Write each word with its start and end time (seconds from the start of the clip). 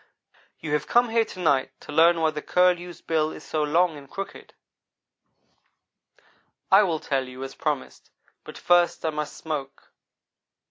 "You 0.59 0.73
have 0.73 0.87
come 0.87 1.09
here 1.09 1.25
to 1.25 1.39
night 1.39 1.79
to 1.81 1.91
learn 1.91 2.19
why 2.21 2.31
the 2.31 2.41
Curlew's 2.41 3.01
bill 3.01 3.29
is 3.31 3.43
so 3.43 3.61
long 3.61 3.97
and 3.97 4.09
crooked. 4.09 4.55
I 6.71 6.81
will 6.81 6.99
tell 6.99 7.27
you, 7.27 7.43
as 7.43 7.53
I 7.53 7.57
promised, 7.57 8.09
but 8.43 8.57
first 8.57 9.05
I 9.05 9.11
must 9.11 9.37
smoke." 9.37 9.91